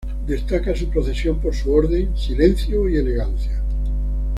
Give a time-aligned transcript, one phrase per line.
[0.25, 3.61] Destaca su procesión por su orden, silencio y elegancia.